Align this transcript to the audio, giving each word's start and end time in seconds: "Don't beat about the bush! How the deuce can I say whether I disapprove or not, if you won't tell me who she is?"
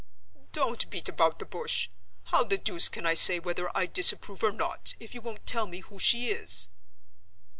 "Don't 0.51 0.89
beat 0.89 1.07
about 1.07 1.37
the 1.37 1.45
bush! 1.45 1.87
How 2.23 2.43
the 2.43 2.57
deuce 2.57 2.89
can 2.89 3.05
I 3.05 3.13
say 3.13 3.37
whether 3.37 3.69
I 3.77 3.85
disapprove 3.85 4.41
or 4.41 4.51
not, 4.51 4.95
if 4.99 5.13
you 5.13 5.21
won't 5.21 5.45
tell 5.45 5.67
me 5.67 5.81
who 5.81 5.99
she 5.99 6.29
is?" 6.31 6.69